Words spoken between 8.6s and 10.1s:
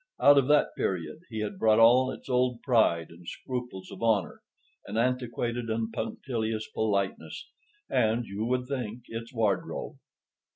think) its wardrobe.